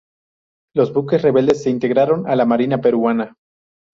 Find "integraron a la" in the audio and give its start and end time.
1.69-2.45